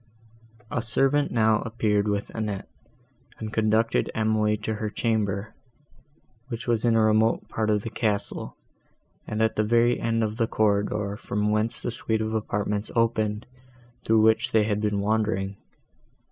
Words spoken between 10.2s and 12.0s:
of the corridor, from whence the